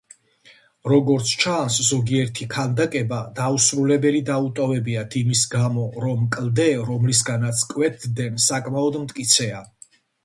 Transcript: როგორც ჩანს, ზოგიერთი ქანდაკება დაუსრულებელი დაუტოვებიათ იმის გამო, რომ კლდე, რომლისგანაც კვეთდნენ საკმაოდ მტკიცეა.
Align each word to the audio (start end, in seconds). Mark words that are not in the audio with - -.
როგორც 0.91 1.33
ჩანს, 1.41 1.75
ზოგიერთი 1.89 2.47
ქანდაკება 2.53 3.19
დაუსრულებელი 3.39 4.21
დაუტოვებიათ 4.31 5.19
იმის 5.21 5.43
გამო, 5.53 5.85
რომ 6.07 6.25
კლდე, 6.37 6.67
რომლისგანაც 6.89 7.63
კვეთდნენ 7.75 8.41
საკმაოდ 8.49 8.99
მტკიცეა. 9.05 9.63